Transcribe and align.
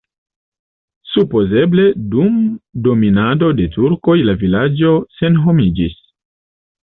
Supozeble 1.15 1.83
dum 2.13 2.39
dominado 2.87 3.51
de 3.59 3.67
turkoj 3.75 4.17
la 4.29 4.37
vilaĝo 4.45 4.97
senhomiĝis. 5.19 5.97